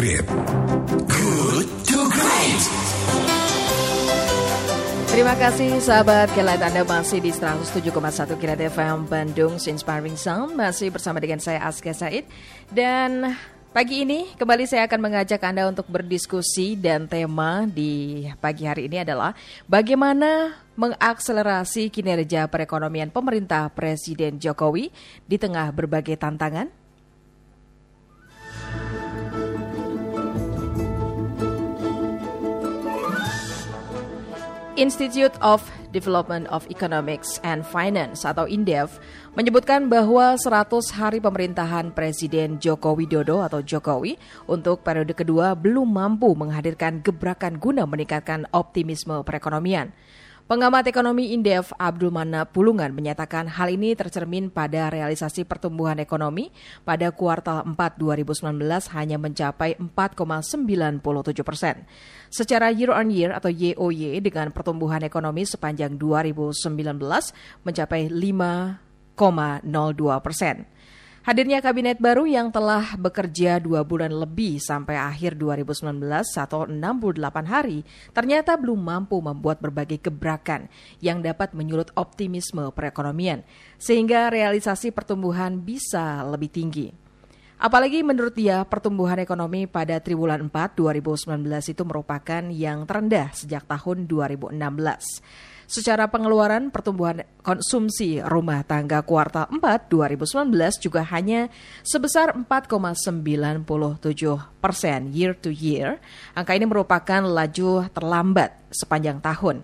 [0.00, 0.24] Great.
[1.12, 2.62] Good to Great.
[5.12, 7.92] Terima kasih sahabat Kilat Anda masih di 107,1
[8.40, 12.24] Kilat FM Bandung Inspiring Sound Masih bersama dengan saya Aska Said
[12.72, 13.36] Dan
[13.76, 19.04] pagi ini kembali saya akan mengajak Anda untuk berdiskusi Dan tema di pagi hari ini
[19.04, 19.36] adalah
[19.68, 24.88] Bagaimana mengakselerasi kinerja perekonomian pemerintah Presiden Jokowi
[25.28, 26.79] Di tengah berbagai tantangan
[34.80, 35.60] Institute of
[35.92, 38.96] Development of Economics and Finance atau INDEF
[39.36, 44.16] menyebutkan bahwa 100 hari pemerintahan Presiden Joko Widodo atau Jokowi
[44.48, 49.92] untuk periode kedua belum mampu menghadirkan gebrakan guna meningkatkan optimisme perekonomian.
[50.50, 56.50] Pengamat ekonomi Indef Abdul Mana Pulungan menyatakan hal ini tercermin pada realisasi pertumbuhan ekonomi
[56.82, 58.58] pada kuartal 4 2019
[58.90, 61.86] hanya mencapai 4,97 persen.
[62.34, 66.82] Secara year on year atau YOY dengan pertumbuhan ekonomi sepanjang 2019
[67.62, 68.74] mencapai 5,02
[70.18, 70.66] persen.
[71.20, 76.00] Hadirnya kabinet baru yang telah bekerja dua bulan lebih sampai akhir 2019
[76.32, 77.84] atau 68 hari
[78.16, 80.72] ternyata belum mampu membuat berbagai gebrakan
[81.04, 83.44] yang dapat menyulut optimisme perekonomian
[83.76, 86.88] sehingga realisasi pertumbuhan bisa lebih tinggi.
[87.60, 94.08] Apalagi menurut dia pertumbuhan ekonomi pada triwulan 4 2019 itu merupakan yang terendah sejak tahun
[94.08, 94.56] 2016.
[95.70, 100.50] Secara pengeluaran, pertumbuhan konsumsi rumah tangga kuartal 4 2019
[100.82, 101.46] juga hanya
[101.86, 103.62] sebesar 4,97
[104.58, 106.02] persen year to year.
[106.34, 109.62] Angka ini merupakan laju terlambat sepanjang tahun.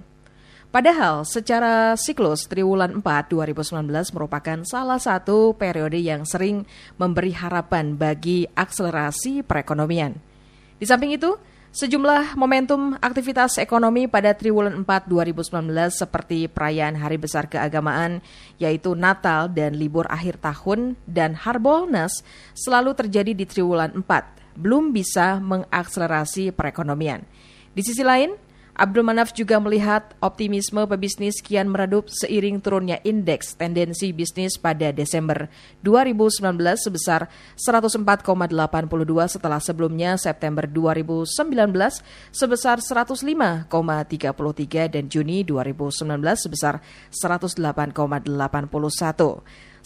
[0.70, 6.70] Padahal secara siklus triwulan 4 2019 merupakan salah satu periode yang sering
[7.02, 10.14] memberi harapan bagi akselerasi perekonomian.
[10.78, 11.34] Di samping itu,
[11.76, 18.24] Sejumlah momentum aktivitas ekonomi pada triwulan 4 2019 seperti perayaan hari besar keagamaan
[18.56, 22.24] yaitu Natal dan libur akhir tahun dan Harbolnas
[22.56, 27.28] selalu terjadi di triwulan 4, belum bisa mengakselerasi perekonomian.
[27.76, 28.32] Di sisi lain,
[28.76, 35.48] Abdul Manaf juga melihat optimisme pebisnis kian meredup seiring turunnya indeks tendensi bisnis pada Desember
[35.80, 36.44] 2019
[36.76, 38.04] sebesar 104,82
[39.32, 41.56] setelah sebelumnya September 2019
[42.36, 43.64] sebesar 105,33
[44.92, 46.84] dan Juni 2019 sebesar
[47.16, 47.56] 108,81.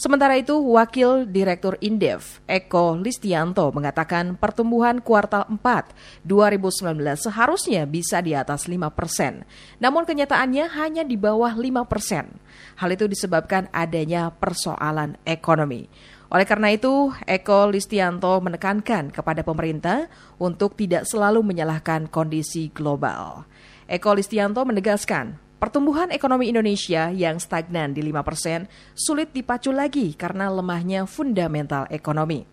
[0.00, 8.32] Sementara itu, Wakil Direktur Indef, Eko Listianto, mengatakan pertumbuhan kuartal 4 2019 seharusnya bisa di
[8.32, 9.44] atas 5 persen.
[9.76, 12.32] Namun kenyataannya hanya di bawah 5 persen.
[12.80, 15.84] Hal itu disebabkan adanya persoalan ekonomi.
[16.32, 20.08] Oleh karena itu, Eko Listianto menekankan kepada pemerintah
[20.40, 23.44] untuk tidak selalu menyalahkan kondisi global.
[23.84, 28.64] Eko Listianto menegaskan Pertumbuhan ekonomi Indonesia yang stagnan di 5 persen
[28.96, 32.48] sulit dipacu lagi karena lemahnya fundamental ekonomi.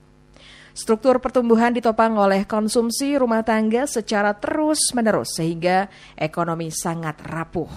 [0.76, 5.88] Struktur pertumbuhan ditopang oleh konsumsi rumah tangga secara terus-menerus sehingga
[6.20, 7.72] ekonomi sangat rapuh.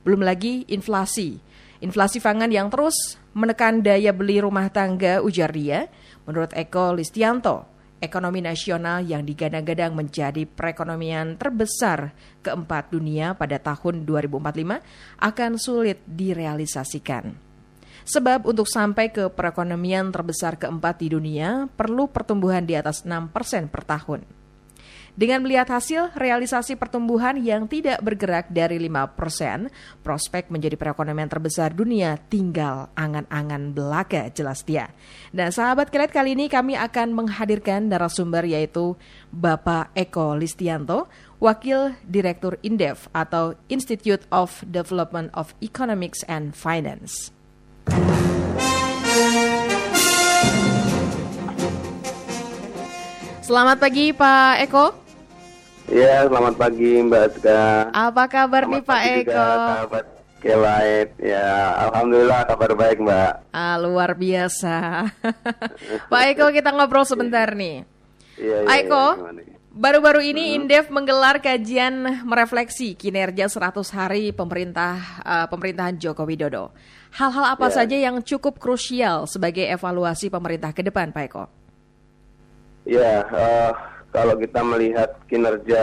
[0.00, 1.36] Belum lagi inflasi.
[1.84, 5.92] Inflasi pangan yang terus menekan daya beli rumah tangga ujar dia,
[6.24, 7.69] menurut Eko Listianto
[8.00, 14.80] ekonomi nasional yang digadang-gadang menjadi perekonomian terbesar keempat dunia pada tahun 2045
[15.20, 17.36] akan sulit direalisasikan.
[18.08, 23.84] Sebab untuk sampai ke perekonomian terbesar keempat di dunia perlu pertumbuhan di atas 6% per
[23.84, 24.39] tahun.
[25.20, 29.68] Dengan melihat hasil realisasi pertumbuhan yang tidak bergerak dari 5%,
[30.00, 34.88] prospek menjadi perekonomian terbesar dunia tinggal angan-angan belaka jelas dia.
[35.36, 38.96] Nah sahabat kelet kali ini kami akan menghadirkan narasumber yaitu
[39.28, 47.28] Bapak Eko Listianto, Wakil Direktur Indef atau Institute of Development of Economics and Finance.
[53.44, 55.09] Selamat pagi Pak Eko.
[55.88, 57.62] Ya, selamat pagi Mbak Aska.
[57.96, 59.32] Apa kabar selamat nih Pak Eko?
[59.32, 60.04] Sahabat
[60.40, 63.32] Kelait, ya Alhamdulillah kabar baik Mbak.
[63.52, 65.08] Ah, luar biasa.
[66.12, 67.88] Pak Eko kita ngobrol sebentar nih.
[68.36, 70.56] Iya, Pak iya, Eko, iya, baru-baru ini hmm.
[70.64, 76.72] Indef menggelar kajian merefleksi kinerja 100 hari pemerintah uh, pemerintahan Joko Widodo.
[77.10, 77.74] Hal-hal apa ya.
[77.82, 81.44] saja yang cukup krusial sebagai evaluasi pemerintah ke depan, Pak Eko?
[82.88, 83.70] Ya, uh,
[84.10, 85.82] kalau kita melihat kinerja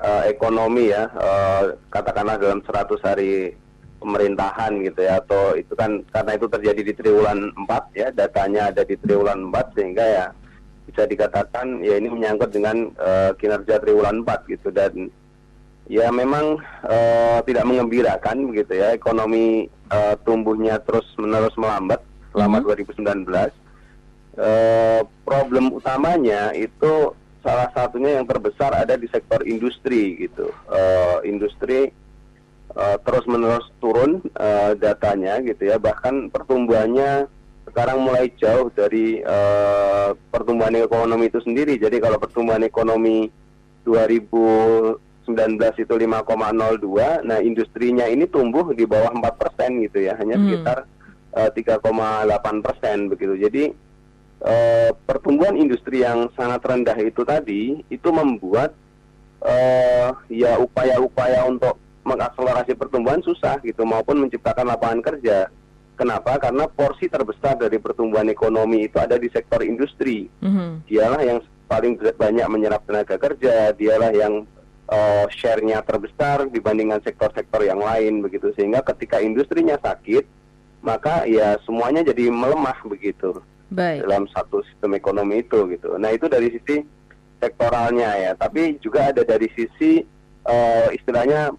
[0.00, 3.52] uh, ekonomi ya, uh, katakanlah dalam 100 hari
[4.00, 8.82] pemerintahan gitu ya, atau itu kan karena itu terjadi di triwulan 4 ya, datanya ada
[8.88, 10.26] di triwulan 4 sehingga ya
[10.88, 15.12] bisa dikatakan ya ini menyangkut dengan uh, kinerja triwulan 4 gitu dan
[15.84, 16.56] ya memang
[16.88, 22.00] uh, tidak mengembirakan begitu ya ekonomi uh, tumbuhnya terus menerus melambat
[22.32, 23.28] selama mm -hmm.
[23.28, 27.12] 2019 uh, problem utamanya itu
[27.48, 30.52] salah satunya yang terbesar ada di sektor industri gitu.
[30.68, 31.88] Uh, industri
[32.76, 35.80] uh, terus menerus turun uh, datanya gitu ya.
[35.80, 37.24] Bahkan pertumbuhannya
[37.72, 41.80] sekarang mulai jauh dari uh, pertumbuhan ekonomi itu sendiri.
[41.80, 43.32] Jadi kalau pertumbuhan ekonomi
[43.88, 45.00] 2019
[45.80, 50.20] itu 5,02 nah industrinya ini tumbuh di bawah 4 persen gitu ya.
[50.20, 50.44] Hanya hmm.
[50.44, 50.78] sekitar
[51.32, 53.40] uh, 3,8 persen begitu.
[53.40, 53.87] Jadi
[54.42, 58.74] uh, pertumbuhan industri yang sangat rendah itu tadi itu membuat
[59.42, 65.52] uh, ya upaya-upaya untuk mengakselerasi pertumbuhan susah gitu maupun menciptakan lapangan kerja.
[65.98, 66.38] Kenapa?
[66.38, 70.30] Karena porsi terbesar dari pertumbuhan ekonomi itu ada di sektor industri.
[70.40, 70.86] Mm-hmm.
[70.86, 74.46] Dialah yang paling banyak menyerap tenaga kerja, dialah yang
[74.86, 78.54] uh, share-nya terbesar dibandingkan sektor-sektor yang lain begitu.
[78.54, 80.22] Sehingga ketika industrinya sakit,
[80.86, 83.42] maka ya semuanya jadi melemah begitu.
[83.68, 84.08] Baik.
[84.08, 86.00] Dalam satu sistem ekonomi itu gitu.
[86.00, 86.80] Nah, itu dari sisi
[87.38, 90.02] sektoralnya ya, tapi juga ada dari sisi
[90.48, 91.52] uh, istilahnya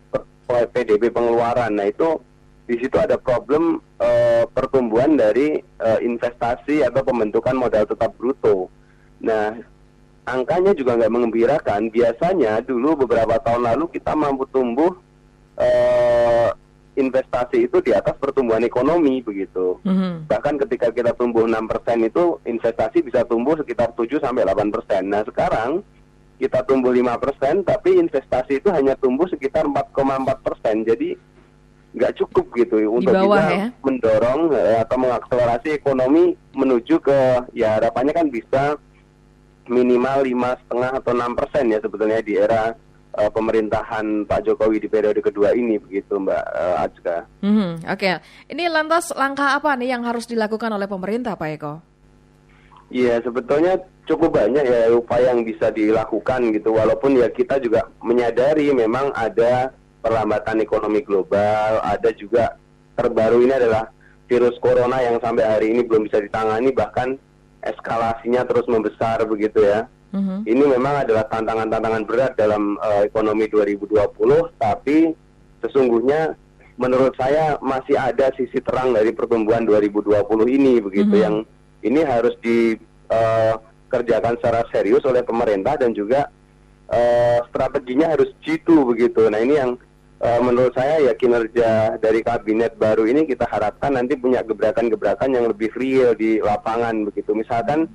[0.50, 1.78] PDB pengeluaran.
[1.78, 2.18] Nah itu
[2.66, 8.70] di situ ada problem uh, pertumbuhan dari uh, investasi atau pembentukan modal tetap bruto.
[9.22, 9.58] Nah
[10.26, 11.94] angkanya juga nggak mengembirakan.
[11.94, 14.94] Biasanya dulu beberapa tahun lalu kita mampu tumbuh
[15.58, 16.50] uh,
[17.00, 19.80] investasi itu di atas pertumbuhan ekonomi begitu.
[19.88, 20.28] Mm-hmm.
[20.28, 21.56] Bahkan ketika kita tumbuh 6%
[22.04, 25.08] itu investasi bisa tumbuh sekitar 7 sampai 8%.
[25.08, 25.82] Nah, sekarang
[26.36, 30.44] kita tumbuh 5%, tapi investasi itu hanya tumbuh sekitar 4,4%.
[30.44, 30.84] persen.
[30.84, 31.16] Jadi
[31.90, 33.68] nggak cukup gitu untuk bawah, kita ya?
[33.82, 38.78] mendorong eh, atau mengakselerasi ekonomi menuju ke ya harapannya kan bisa
[39.66, 42.78] minimal lima setengah atau enam persen ya sebetulnya di era
[43.20, 47.18] uh, pemerintahan Pak Jokowi di periode kedua ini begitu Mbak uh, Ajka.
[47.44, 48.16] Mm -hmm, Oke, okay.
[48.48, 51.74] ini lantas langkah apa nih yang harus dilakukan oleh pemerintah Pak Eko?
[52.90, 53.78] Iya, sebetulnya
[54.10, 56.74] cukup banyak ya upaya yang bisa dilakukan gitu.
[56.74, 59.70] Walaupun ya kita juga menyadari memang ada
[60.02, 62.58] perlambatan ekonomi global, ada juga
[62.98, 63.94] terbaru ini adalah
[64.26, 67.18] virus corona yang sampai hari ini belum bisa ditangani bahkan
[67.62, 69.86] eskalasinya terus membesar begitu ya.
[70.10, 70.40] Mm-hmm.
[70.50, 73.94] Ini memang adalah tantangan-tantangan berat dalam uh, ekonomi 2020,
[74.58, 75.14] tapi
[75.62, 76.34] sesungguhnya
[76.80, 81.26] menurut saya masih ada sisi terang dari pertumbuhan 2020 ini begitu mm-hmm.
[81.28, 81.36] yang
[81.84, 86.32] ini harus dikerjakan uh, secara serius oleh pemerintah dan juga
[86.90, 89.30] uh, strateginya harus jitu begitu.
[89.30, 89.78] Nah ini yang
[90.24, 95.46] uh, menurut saya ya kinerja dari kabinet baru ini kita harapkan nanti punya gebrakan-gebrakan yang
[95.48, 97.32] lebih real di lapangan begitu.
[97.36, 97.88] Misalkan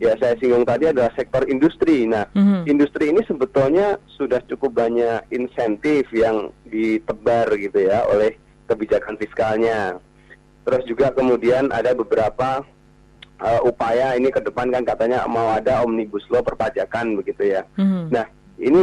[0.00, 2.04] ya saya singgung tadi adalah sektor industri.
[2.08, 2.60] Nah mm-hmm.
[2.68, 8.36] industri ini sebetulnya sudah cukup banyak insentif yang ditebar gitu ya oleh
[8.68, 10.00] kebijakan fiskalnya.
[10.66, 12.66] Terus juga kemudian ada beberapa
[13.38, 17.62] uh, upaya ini ke depan kan katanya mau ada omnibus law perpajakan begitu ya.
[17.78, 18.04] Mm-hmm.
[18.10, 18.26] Nah
[18.58, 18.80] ini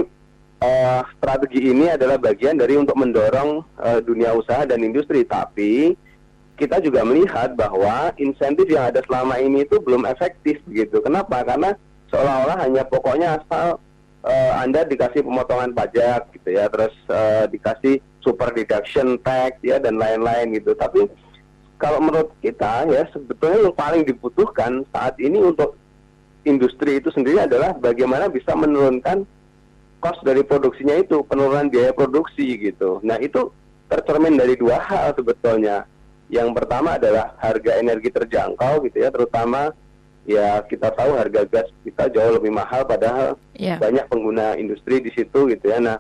[0.63, 5.97] uh, strategi ini adalah bagian dari untuk mendorong uh, dunia usaha dan industri, tapi
[6.53, 11.01] kita juga melihat bahwa insentif yang ada selama ini itu belum efektif begitu.
[11.01, 11.41] Kenapa?
[11.41, 11.73] Karena
[12.13, 13.81] seolah-olah hanya pokoknya asal
[14.21, 19.97] uh, Anda dikasih pemotongan pajak gitu ya, terus uh, dikasih super deduction tax ya dan
[19.97, 20.77] lain-lain gitu.
[20.77, 21.09] Tapi
[21.81, 25.75] kalau menurut kita ya sebetulnya yang paling dibutuhkan saat ini untuk
[26.47, 29.27] industri itu sendiri adalah bagaimana bisa menurunkan
[29.99, 32.99] cost dari produksinya itu penurunan biaya produksi gitu.
[33.03, 33.51] Nah itu
[33.87, 35.87] tercermin dari dua hal sebetulnya.
[36.33, 39.69] Yang pertama adalah harga energi terjangkau gitu ya, terutama
[40.25, 43.77] ya kita tahu harga gas kita jauh lebih mahal padahal yeah.
[43.77, 45.77] banyak pengguna industri di situ gitu ya.
[45.77, 45.97] Nah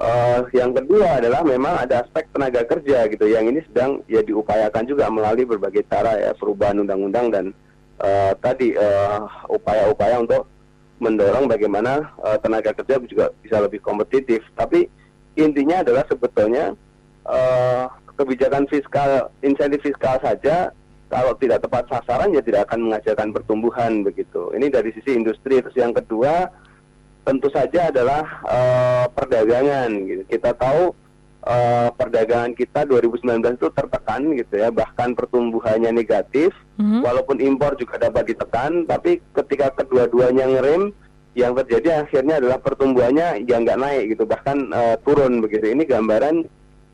[0.00, 4.88] Uh, yang kedua adalah memang ada aspek tenaga kerja gitu yang ini sedang ya diupayakan
[4.88, 7.44] juga melalui berbagai cara ya perubahan undang-undang dan
[8.00, 10.48] uh, tadi uh, upaya-upaya untuk
[11.04, 14.40] mendorong bagaimana uh, tenaga kerja juga bisa lebih kompetitif.
[14.56, 14.88] Tapi
[15.36, 16.72] intinya adalah sebetulnya
[17.28, 20.68] uh, kebijakan fiskal, insentif fiskal saja
[21.08, 24.52] kalau tidak tepat sasaran ya tidak akan menghasilkan pertumbuhan begitu.
[24.52, 25.58] Ini dari sisi industri.
[25.58, 26.52] Terus yang kedua
[27.24, 30.22] tentu saja adalah uh, perdagangan gitu.
[30.28, 30.94] Kita tahu
[31.44, 37.00] uh, perdagangan kita 2019 itu tertekan gitu ya, bahkan pertumbuhannya negatif, mm-hmm.
[37.04, 40.92] walaupun impor juga dapat ditekan, tapi ketika kedua-duanya ngerem,
[41.38, 45.70] yang terjadi akhirnya adalah pertumbuhannya yang nggak naik gitu, bahkan uh, turun begitu.
[45.70, 46.42] Ini gambaran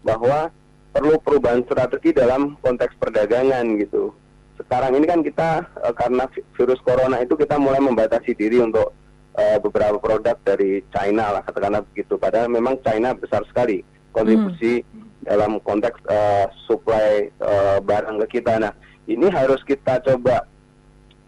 [0.04, 0.52] bahwa
[0.96, 4.16] perlu perubahan strategi dalam konteks perdagangan gitu.
[4.56, 6.24] sekarang ini kan kita uh, karena
[6.56, 8.96] virus corona itu kita mulai membatasi diri untuk
[9.36, 12.16] uh, beberapa produk dari China lah katakanlah begitu.
[12.16, 13.84] Padahal memang China besar sekali
[14.16, 15.28] kontribusi hmm.
[15.28, 18.56] dalam konteks uh, supply uh, barang ke kita.
[18.56, 18.72] Nah
[19.04, 20.48] ini harus kita coba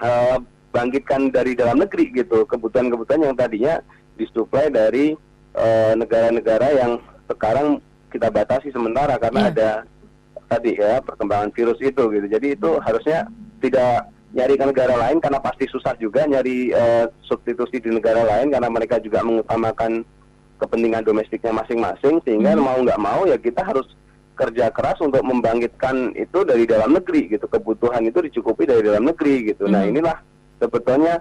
[0.00, 0.40] uh,
[0.72, 3.84] bangkitkan dari dalam negeri gitu kebutuhan-kebutuhan yang tadinya
[4.16, 5.12] disuplai dari
[5.98, 6.92] negara-negara uh, yang
[7.28, 9.52] sekarang kita batasi sementara karena yeah.
[9.52, 9.70] ada
[10.48, 12.26] tadi ya perkembangan virus itu gitu.
[12.26, 13.28] Jadi itu harusnya
[13.60, 18.52] tidak nyari ke negara lain karena pasti susah juga nyari uh, substitusi di negara lain
[18.52, 20.04] karena mereka juga mengutamakan
[20.58, 22.60] kepentingan domestiknya masing-masing sehingga hmm.
[22.60, 23.86] mau nggak mau ya kita harus
[24.38, 29.50] kerja keras untuk membangkitkan itu dari dalam negeri gitu kebutuhan itu dicukupi dari dalam negeri
[29.54, 29.66] gitu.
[29.66, 29.88] Nah, hmm.
[29.88, 30.16] Nah inilah
[30.62, 31.14] sebetulnya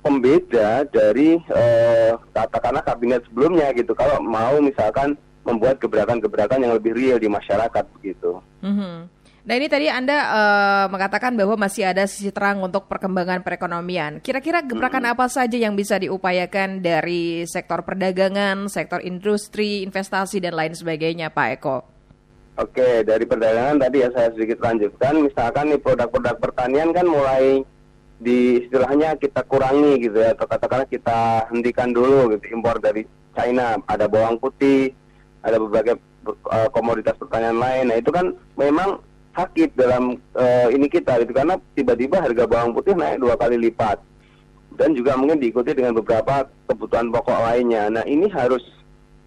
[0.00, 3.92] pembeda dari uh, katakanlah kabinet sebelumnya gitu.
[3.96, 5.16] Kalau mau misalkan
[5.46, 8.40] membuat gebrakan-gebrakan yang lebih real di masyarakat begitu.
[8.60, 9.20] Mm-hmm.
[9.40, 14.20] Nah ini tadi Anda uh, mengatakan bahwa masih ada sisi terang untuk perkembangan perekonomian.
[14.20, 15.12] Kira-kira gebrakan hmm.
[15.16, 21.48] apa saja yang bisa diupayakan dari sektor perdagangan, sektor industri, investasi dan lain sebagainya, Pak
[21.56, 21.76] Eko?
[22.60, 25.24] Oke, dari perdagangan tadi ya saya sedikit lanjutkan.
[25.24, 27.64] Misalkan nih produk-produk pertanian kan mulai
[28.20, 33.80] di istilahnya kita kurangi gitu ya, atau katakanlah kita hentikan dulu gitu impor dari China.
[33.88, 34.92] Ada bawang putih,
[35.40, 37.92] ada berbagai uh, komoditas pertanian lain.
[37.92, 39.00] Nah itu kan memang
[39.36, 44.02] sakit dalam uh, ini kita itu karena tiba-tiba harga bawang putih naik dua kali lipat
[44.74, 47.88] dan juga mungkin diikuti dengan beberapa kebutuhan pokok lainnya.
[47.92, 48.62] Nah ini harus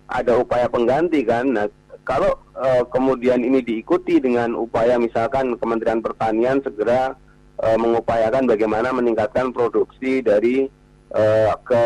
[0.09, 1.49] ada upaya pengganti kan.
[1.49, 1.65] Nah
[2.03, 7.15] kalau uh, kemudian ini diikuti dengan upaya misalkan Kementerian Pertanian segera
[7.63, 10.67] uh, mengupayakan bagaimana meningkatkan produksi dari
[11.15, 11.83] uh, ke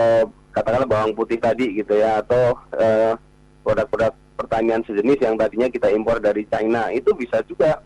[0.57, 3.13] katakanlah bawang putih tadi gitu ya atau uh,
[3.67, 7.83] produk-produk pertanian sejenis yang tadinya kita impor dari China itu bisa juga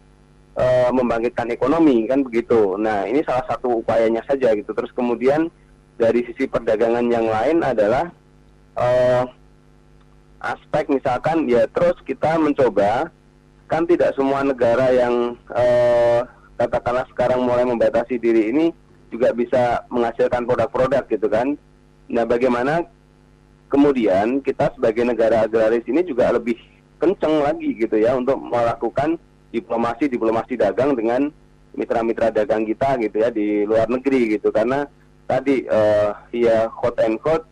[0.53, 2.77] uh, membangkitkan ekonomi kan begitu.
[2.77, 4.69] Nah ini salah satu upayanya saja gitu.
[4.77, 5.49] Terus kemudian
[5.97, 8.13] dari sisi perdagangan yang lain adalah
[8.77, 9.25] uh,
[10.41, 13.09] aspek misalkan ya terus kita mencoba
[13.65, 16.21] kan tidak semua negara yang uh,
[16.61, 18.69] katakanlah sekarang mulai membatasi diri ini
[19.09, 21.57] juga bisa menghasilkan produk-produk gitu kan.
[22.11, 22.85] Nah bagaimana
[23.71, 26.59] kemudian kita sebagai negara agraris ini juga lebih
[26.99, 29.15] kenceng lagi gitu ya untuk melakukan
[29.55, 31.31] diplomasi diplomasi dagang dengan
[31.71, 34.83] mitra-mitra dagang kita gitu ya di luar negeri gitu karena
[35.23, 37.47] tadi uh, ya quote and quote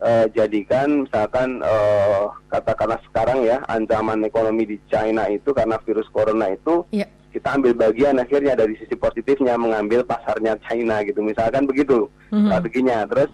[0.00, 6.48] uh, jadikan misalkan uh, katakanlah sekarang ya ancaman ekonomi di China itu karena virus corona
[6.48, 7.08] itu yeah.
[7.36, 12.48] kita ambil bagian akhirnya dari sisi positifnya mengambil pasarnya China gitu misalkan begitu mm -hmm.
[12.48, 13.30] strateginya terus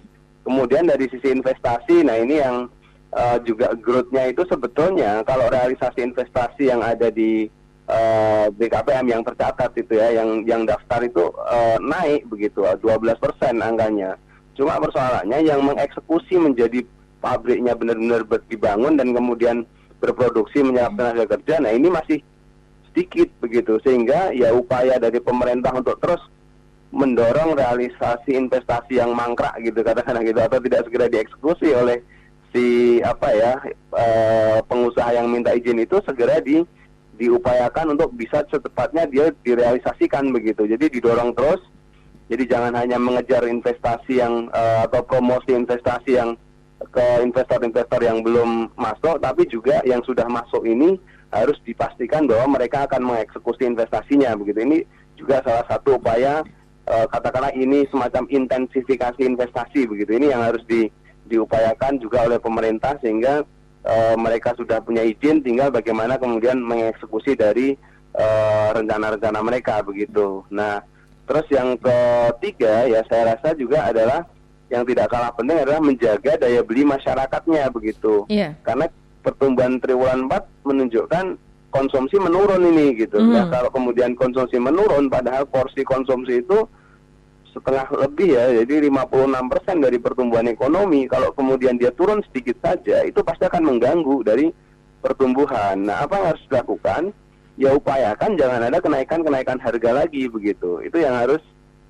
[0.47, 2.71] Kemudian dari sisi investasi, nah ini yang
[3.11, 7.51] uh, juga growth-nya itu sebetulnya kalau realisasi investasi yang ada di
[7.91, 12.79] uh, eh, BKPM yang tercatat itu ya, yang yang daftar itu uh, naik begitu, 12
[13.19, 14.15] persen angkanya.
[14.55, 16.87] Cuma persoalannya yang mengeksekusi menjadi
[17.19, 19.67] pabriknya benar-benar dibangun dan kemudian
[19.99, 21.01] berproduksi menyerap hmm.
[21.03, 22.19] tenaga kerja, nah ini masih
[22.95, 26.23] sedikit begitu sehingga ya upaya dari pemerintah untuk terus
[26.97, 32.01] mendorong realisasi investasi yang mangkrak gitu katakan gitu atau tidak segera dieksekusi oleh
[32.57, 33.53] si apa ya
[33.93, 36.65] uh, pengusaha yang minta izin itu segera di
[37.17, 40.69] diupayakan untuk bisa secepatnya dia direalisasikan begitu.
[40.69, 41.61] Jadi didorong terus.
[42.27, 46.35] Jadi jangan hanya mengejar investasi yang uh, atau promosi investasi yang
[46.91, 50.99] ke investor-investor yang belum masuk, tapi juga yang sudah masuk ini
[51.31, 54.59] harus dipastikan bahwa mereka akan mengeksekusi investasinya begitu.
[54.59, 54.79] Ini
[55.15, 56.43] juga salah satu upaya
[56.87, 60.17] uh, katakanlah ini semacam intensifikasi investasi begitu.
[60.17, 60.89] Ini yang harus di,
[61.27, 63.43] diupayakan juga oleh pemerintah sehingga
[63.87, 67.77] uh, mereka sudah punya izin, tinggal bagaimana kemudian mengeksekusi dari
[68.17, 70.41] eh, rencana-rencana uh, mereka begitu.
[70.49, 70.81] Nah,
[71.29, 74.25] terus yang ketiga ya saya rasa juga adalah
[74.73, 78.27] yang tidak kalah penting adalah menjaga daya beli masyarakatnya begitu.
[78.27, 78.59] Yeah.
[78.67, 78.91] Karena
[79.23, 81.27] pertumbuhan triwulan 4 menunjukkan
[81.77, 83.21] konsumsi menurun ini gitu.
[83.21, 83.33] Mm.
[83.37, 86.65] Nah, kalau kemudian konsumsi menurun padahal porsi konsumsi itu
[87.53, 91.09] setengah lebih ya, jadi 56% dari pertumbuhan ekonomi.
[91.09, 94.49] Kalau kemudian dia turun sedikit saja, itu pasti akan mengganggu dari
[95.01, 95.85] pertumbuhan.
[95.85, 97.03] Nah, apa yang harus dilakukan?
[97.57, 100.85] Ya upayakan jangan ada kenaikan-kenaikan harga lagi begitu.
[100.85, 101.41] Itu yang harus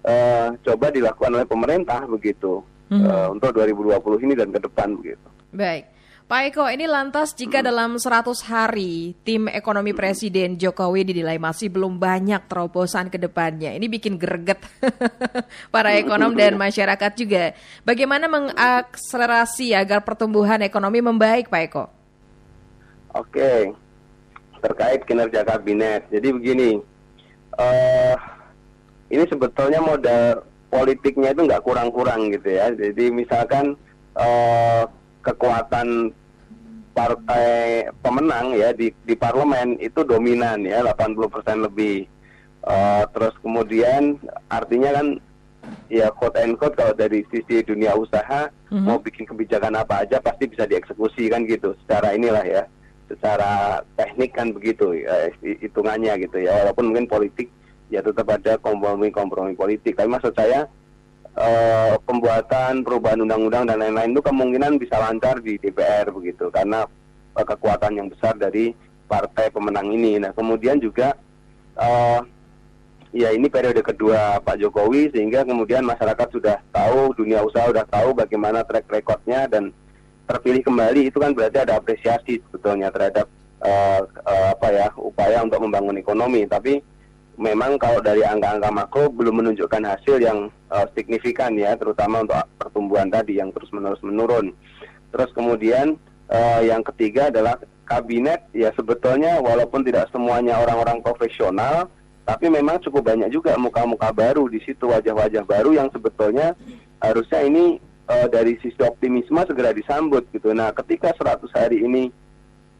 [0.07, 2.62] uh, coba dilakukan oleh pemerintah begitu.
[2.87, 3.11] Mm -hmm.
[3.11, 3.99] uh, untuk 2020
[4.31, 5.26] ini dan ke depan begitu.
[5.50, 5.96] Baik.
[6.26, 12.02] Pak Eko, ini lantas jika dalam 100 hari tim ekonomi Presiden Jokowi dinilai masih belum
[12.02, 13.71] banyak terobosan ke depannya.
[13.71, 14.59] Ini bikin greget
[15.75, 17.54] para ekonom dan masyarakat juga.
[17.87, 21.85] Bagaimana mengakselerasi agar pertumbuhan ekonomi membaik, Pak Eko?
[23.14, 23.71] Oke,
[24.59, 26.11] terkait kinerja kabinet.
[26.11, 26.83] Jadi begini,
[27.54, 28.18] uh,
[29.14, 30.42] ini sebetulnya modal
[30.75, 32.75] politiknya itu nggak kurang-kurang gitu ya.
[32.75, 33.78] Jadi misalkan
[34.18, 34.90] uh,
[35.26, 36.14] kekuatan
[36.97, 42.06] partai pemenang ya di di parlemen itu dominan ya 80% lebih.
[42.66, 44.18] Uh, terus kemudian
[44.50, 45.06] artinya kan
[45.87, 48.87] ya quote and quote kalau dari sisi dunia usaha mm-hmm.
[48.87, 52.62] mau bikin kebijakan apa aja pasti bisa dieksekusi kan gitu secara inilah ya
[53.06, 55.30] secara teknik kan begitu ya,
[55.62, 57.47] hitungannya gitu ya walaupun mungkin politik
[57.87, 60.66] ya tetap ada kompromi-kompromi politik tapi maksud saya
[61.37, 66.88] uh, pembuatan perubahan undang-undang dan lain-lain itu kemungkinan bisa lancar di DPR begitu karena
[67.37, 68.73] uh, kekuatan yang besar dari
[69.07, 70.19] partai pemenang ini.
[70.19, 71.14] Nah kemudian juga
[71.78, 72.21] uh,
[73.14, 78.16] ya ini periode kedua Pak Jokowi sehingga kemudian masyarakat sudah tahu dunia usaha sudah tahu
[78.16, 79.71] bagaimana track recordnya dan
[80.26, 83.31] terpilih kembali itu kan berarti ada apresiasi sebetulnya terhadap
[83.62, 86.83] uh, uh, apa ya upaya untuk membangun ekonomi tapi
[87.37, 93.09] memang kalau dari angka-angka makro belum menunjukkan hasil yang uh, signifikan ya, terutama untuk pertumbuhan
[93.12, 94.57] tadi yang terus-menerus menurun.
[95.12, 96.00] Terus kemudian
[96.33, 101.87] uh, yang ketiga adalah kabinet ya sebetulnya walaupun tidak semuanya orang-orang profesional,
[102.26, 106.59] tapi memang cukup banyak juga muka-muka baru di situ wajah-wajah baru yang sebetulnya
[106.99, 107.78] harusnya ini
[108.11, 110.50] uh, dari sisi optimisme segera disambut gitu.
[110.50, 112.11] Nah, ketika 100 hari ini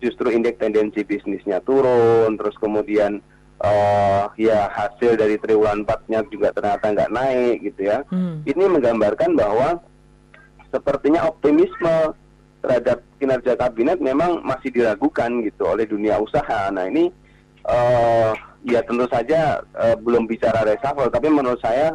[0.03, 3.23] justru indeks tendensi bisnisnya turun, terus kemudian
[3.63, 8.05] uh, ya hasil dari triwulan 4-nya juga ternyata nggak naik gitu ya.
[8.13, 8.43] Hmm.
[8.45, 9.81] Ini menggambarkan bahwa
[10.69, 12.13] sepertinya optimisme
[12.61, 16.69] terhadap kinerja kabinet memang masih diragukan gitu oleh dunia usaha.
[16.75, 17.09] Nah ini
[17.65, 18.35] uh,
[18.67, 21.95] ya tentu saja uh, belum bicara reshuffle, tapi menurut saya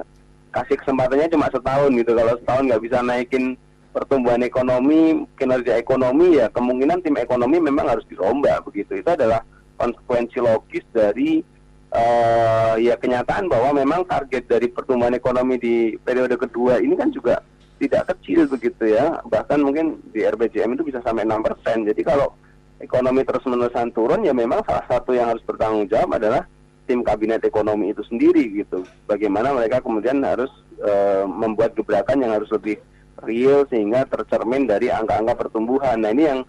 [0.55, 2.11] kasih kesempatannya cuma setahun gitu.
[2.15, 3.59] Kalau setahun nggak bisa naikin
[3.91, 9.03] pertumbuhan ekonomi, kinerja ekonomi ya kemungkinan tim ekonomi memang harus dirombak begitu.
[9.03, 9.43] Itu adalah
[9.81, 11.41] konsekuensi logis dari
[11.89, 17.41] uh, ya kenyataan bahwa memang target dari pertumbuhan ekonomi di periode kedua ini kan juga
[17.81, 19.17] tidak kecil begitu ya.
[19.25, 21.81] Bahkan mungkin di RBJM itu bisa sampai 6 persen.
[21.89, 22.29] Jadi kalau
[22.77, 26.45] ekonomi terus menerusan turun ya memang salah satu yang harus bertanggung jawab adalah
[26.85, 28.85] tim kabinet ekonomi itu sendiri gitu.
[29.09, 30.49] Bagaimana mereka kemudian harus
[30.85, 32.77] uh, membuat gebrakan yang harus lebih
[33.25, 36.01] real sehingga tercermin dari angka-angka pertumbuhan.
[36.01, 36.39] Nah ini yang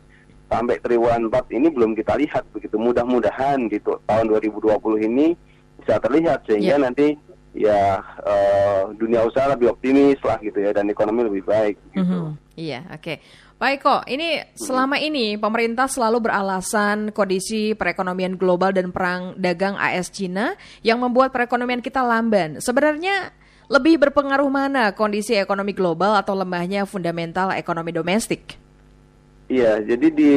[0.52, 2.76] sampai triwulan 4 ini belum kita lihat begitu.
[2.76, 5.32] Mudah-mudahan di tahun 2020 ini
[5.80, 6.84] bisa terlihat sehingga yeah.
[6.84, 7.08] nanti
[7.52, 12.04] ya uh, dunia usaha lebih optimis lah gitu ya dan ekonomi lebih baik gitu.
[12.04, 12.26] Mm -hmm.
[12.52, 13.00] Iya, oke.
[13.00, 13.16] Okay.
[13.62, 20.10] Baik kok, ini selama ini pemerintah selalu beralasan kondisi perekonomian global dan perang dagang AS
[20.10, 22.58] Cina yang membuat perekonomian kita lamban.
[22.58, 23.30] Sebenarnya
[23.70, 28.61] lebih berpengaruh mana kondisi ekonomi global atau lemahnya fundamental ekonomi domestik?
[29.52, 30.32] Iya, jadi di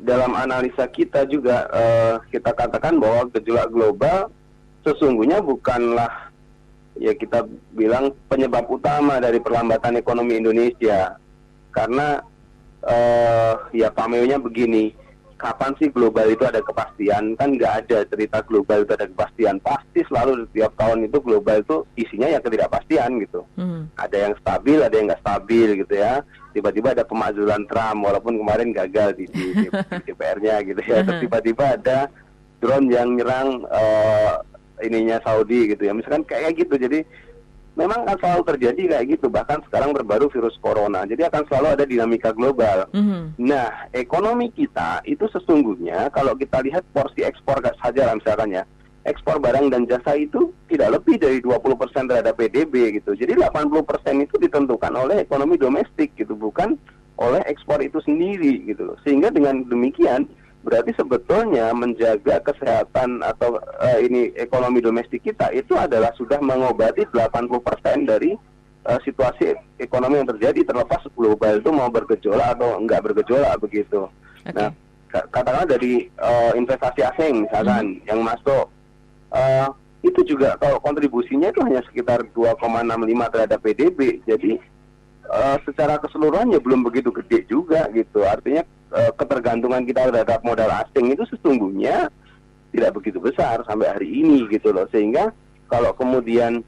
[0.00, 4.32] dalam analisa kita juga uh, kita katakan bahwa gejolak global
[4.80, 6.32] sesungguhnya bukanlah
[6.96, 7.44] ya kita
[7.76, 11.20] bilang penyebab utama dari perlambatan ekonomi Indonesia.
[11.76, 12.24] Karena
[12.88, 14.96] uh, ya pameonya begini,
[15.36, 17.36] kapan sih global itu ada kepastian?
[17.36, 19.60] Kan nggak ada cerita global itu ada kepastian.
[19.60, 23.44] Pasti selalu setiap tahun itu global itu isinya ya ketidakpastian gitu.
[23.60, 23.92] Hmm.
[24.00, 28.70] Ada yang stabil, ada yang nggak stabil gitu ya tiba-tiba ada pemakzulan Trump walaupun kemarin
[28.70, 31.02] gagal di, di, di, di DPR-nya gitu ya.
[31.02, 31.98] Terus tiba-tiba ada
[32.62, 34.38] drone yang nyerang uh,
[34.78, 35.92] ininya Saudi gitu ya.
[35.92, 36.78] Misalkan kayak gitu.
[36.78, 37.02] Jadi
[37.74, 39.26] memang akan selalu terjadi kayak gitu.
[39.26, 41.02] Bahkan sekarang berbaru virus corona.
[41.02, 42.86] Jadi akan selalu ada dinamika global.
[42.94, 43.22] Mm-hmm.
[43.42, 48.62] Nah, ekonomi kita itu sesungguhnya kalau kita lihat porsi ekspor saja lah misalkan ya
[49.04, 53.12] ekspor barang dan jasa itu tidak lebih dari 20% terhadap PDB gitu.
[53.12, 56.76] Jadi 80% itu ditentukan oleh ekonomi domestik gitu, bukan
[57.20, 58.96] oleh ekspor itu sendiri gitu.
[59.04, 60.24] Sehingga dengan demikian
[60.64, 68.08] berarti sebetulnya menjaga kesehatan atau uh, ini ekonomi domestik kita itu adalah sudah mengobati 80%
[68.08, 68.32] dari
[68.88, 74.08] uh, situasi ekonomi yang terjadi terlepas global itu mau bergejolak atau enggak bergejolak begitu.
[74.48, 74.56] Okay.
[74.56, 74.72] Nah,
[75.12, 78.08] katakanlah dari uh, investasi asing misalkan hmm.
[78.08, 78.72] yang masuk
[79.34, 79.68] uh,
[80.04, 83.98] itu juga kalau kontribusinya itu hanya sekitar 2,65 terhadap PDB.
[84.28, 84.60] Jadi
[85.26, 88.22] uh, secara keseluruhannya belum begitu gede juga gitu.
[88.22, 88.62] Artinya
[88.94, 92.12] uh, ketergantungan kita terhadap modal asing itu sesungguhnya
[92.70, 94.86] tidak begitu besar sampai hari ini gitu loh.
[94.92, 95.32] Sehingga
[95.72, 96.62] kalau kemudian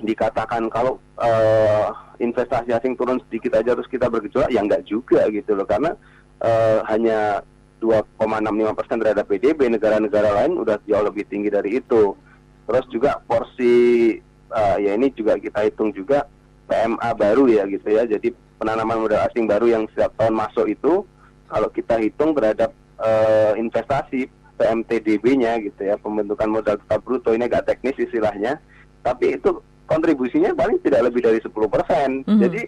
[0.00, 1.88] dikatakan kalau uh,
[2.20, 5.96] investasi asing turun sedikit aja terus kita bergejolak ya enggak juga gitu loh karena
[6.44, 7.40] uh, hanya
[7.86, 12.18] 2,65 persen terhadap PDB negara-negara lain udah jauh lebih tinggi dari itu
[12.66, 14.18] terus juga porsi
[14.50, 16.26] uh, ya ini juga kita hitung juga
[16.66, 21.06] PMA baru ya gitu ya jadi penanaman modal asing baru yang setiap tahun masuk itu
[21.46, 24.26] kalau kita hitung terhadap uh, investasi
[24.58, 28.58] PMTDB-nya gitu ya pembentukan modal tetap bruto ini agak teknis istilahnya
[29.06, 32.26] tapi itu kontribusinya paling tidak lebih dari 10%.
[32.26, 32.40] Mhm.
[32.42, 32.62] Jadi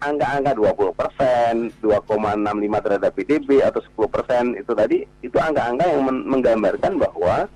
[0.00, 6.26] angka-angka 20 persen, 2,65 terhadap PDB atau 10 persen itu tadi itu angka-angka yang men-
[6.28, 7.48] menggambarkan bahwa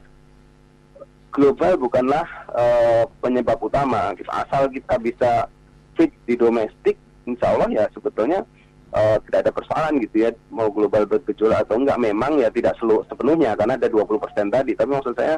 [1.31, 4.15] global bukanlah eh, penyebab utama.
[4.27, 5.47] Asal kita bisa
[5.95, 6.97] fit di domestik,
[7.29, 8.43] insya Allah ya sebetulnya
[8.97, 13.05] eh, tidak ada persoalan gitu ya mau global bergejolak atau enggak memang ya tidak selu-
[13.07, 14.73] sepenuhnya karena ada 20 persen tadi.
[14.73, 15.37] Tapi maksud saya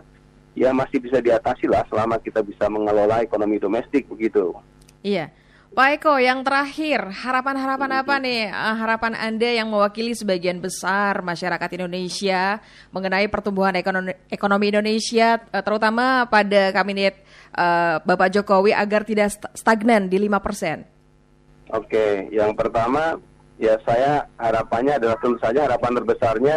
[0.55, 4.55] ya masih bisa diatasi lah selama kita bisa mengelola ekonomi domestik begitu.
[5.03, 5.31] Iya.
[5.71, 8.51] Pak Eko, yang terakhir, harapan-harapan apa nih?
[8.51, 12.59] eh, Harapan Anda yang mewakili sebagian besar masyarakat Indonesia
[12.91, 17.23] mengenai pertumbuhan ekonomi, Indonesia, eh, terutama pada kabinet
[17.55, 21.71] eh, Bapak Jokowi agar tidak st- stagnan di 5%.
[21.71, 23.15] Oke, yang pertama
[23.55, 26.57] ya saya harapannya adalah tentu saja harapan terbesarnya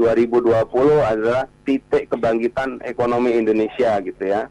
[0.00, 4.48] 2020 adalah titik kebangkitan ekonomi Indonesia gitu ya.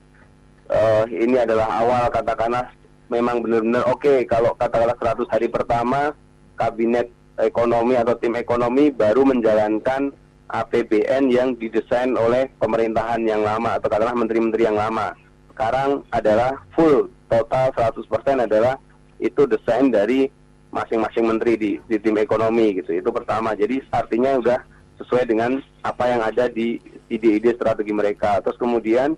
[0.69, 2.69] Eh, ini adalah awal katakanlah
[3.11, 6.15] memang benar-benar oke kalau katakanlah 100 hari pertama
[6.55, 7.09] kabinet
[7.41, 10.13] ekonomi atau tim ekonomi baru menjalankan
[10.53, 15.17] APBN yang didesain oleh pemerintahan yang lama atau katakanlah menteri-menteri yang lama.
[15.49, 18.77] Sekarang adalah full total 100% adalah
[19.17, 20.29] itu desain dari
[20.69, 22.93] masing-masing menteri di, di tim ekonomi gitu.
[22.93, 23.57] Itu pertama.
[23.57, 24.59] Jadi artinya udah
[25.01, 26.77] sesuai dengan apa yang ada di
[27.09, 28.37] ide-ide strategi mereka.
[28.45, 29.17] Terus kemudian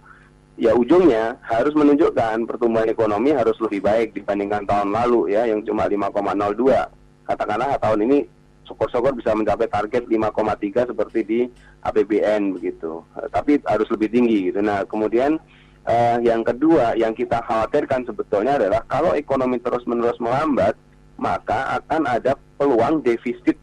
[0.55, 5.87] ya ujungnya harus menunjukkan pertumbuhan ekonomi harus lebih baik dibandingkan tahun lalu ya yang cuma
[5.87, 7.27] 5,02.
[7.27, 8.17] Katakanlah tahun ini
[8.65, 11.39] syukur-syukur bisa mencapai target 5,3 seperti di
[11.85, 13.03] APBN begitu.
[13.19, 14.59] Eh, Tapi harus lebih tinggi gitu.
[14.63, 15.37] Nah, kemudian
[15.85, 20.73] eh, yang kedua yang kita khawatirkan sebetulnya adalah kalau ekonomi terus-menerus melambat,
[21.19, 23.59] maka akan ada peluang defisit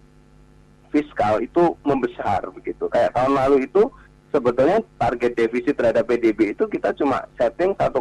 [0.92, 2.85] fiskal itu membesar begitu.
[2.92, 3.88] Kayak tahun lalu itu
[4.33, 7.92] sebetulnya target defisit terhadap PDB itu kita cuma setting 1,8.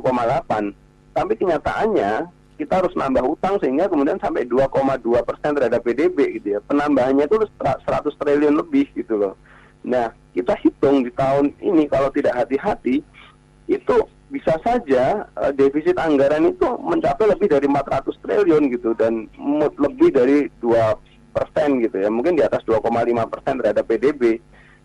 [1.12, 6.60] Tapi kenyataannya kita harus nambah utang sehingga kemudian sampai 2,2 persen terhadap PDB gitu ya.
[6.64, 9.34] Penambahannya itu 100 triliun lebih gitu loh.
[9.84, 13.04] Nah kita hitung di tahun ini kalau tidak hati-hati
[13.68, 13.96] itu
[14.32, 19.28] bisa saja eh, defisit anggaran itu mencapai lebih dari 400 triliun gitu dan
[19.76, 22.88] lebih dari 2 persen gitu ya mungkin di atas 2,5
[23.28, 24.40] persen terhadap PDB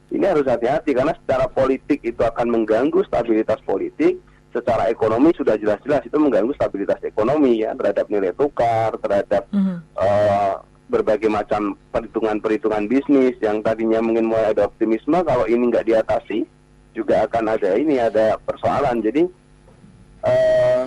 [0.08, 4.16] ini harus hati-hati karena secara politik itu akan mengganggu stabilitas politik
[4.54, 9.76] secara ekonomi sudah jelas-jelas itu mengganggu stabilitas ekonomi ya terhadap nilai tukar terhadap Mhm.
[9.98, 10.52] eh,
[10.86, 16.46] berbagai macam perhitungan-perhitungan bisnis yang tadinya mungkin mulai ada optimisme kalau ini nggak diatasi
[16.94, 19.26] juga akan ada ini ada persoalan jadi
[20.22, 20.82] eh,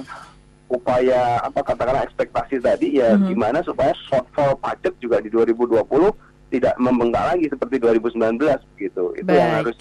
[0.67, 3.33] upaya apa katakanlah ekspektasi tadi ya Mhm.
[3.33, 6.13] gimana supaya shortfall pajak juga di 2020
[6.49, 8.41] tidak membengkak lagi seperti 2019
[8.75, 9.57] gitu itu yang Baik.
[9.63, 9.77] harus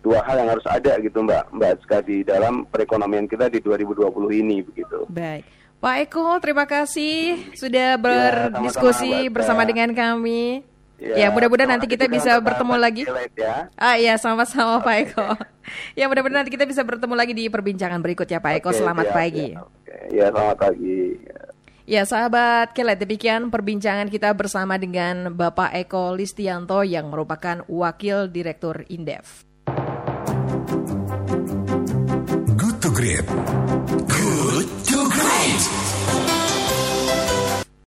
[0.00, 4.08] dua hal yang harus ada gitu mbak mbak Azka di dalam perekonomian kita di 2020
[4.40, 5.44] ini begitu Baik.
[5.80, 9.72] Pak Eko, terima kasih sudah Ya, berdiskusi Mbak bersama Teh.
[9.72, 10.60] dengan kami.
[11.00, 13.08] Ya, mudah-mudahan nanti kita bisa bertemu lagi.
[13.32, 13.72] Ya.
[13.80, 15.28] Ah iya sama-sama Pak Eko.
[15.96, 18.76] Ya mudah-mudahan nanti kita bisa bertemu lagi di perbincangan berikutnya Pak Eko.
[18.76, 19.46] Oke, Selamat siap, pagi.
[19.56, 21.00] Oke, Ya, selamat pagi.
[21.90, 28.86] Ya sahabat Kelet, demikian perbincangan kita bersama dengan Bapak Eko Listianto yang merupakan Wakil Direktur
[28.86, 29.42] Indef.
[32.54, 33.26] Good to Great.